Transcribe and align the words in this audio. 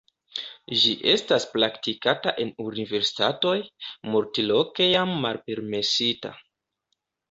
Ĝi 0.83 0.93
estas 1.11 1.45
praktikata 1.57 2.33
en 2.47 2.51
universitatoj, 2.65 3.55
multloke 4.17 4.93
jam 4.93 5.17
malpermesita. 5.25 6.39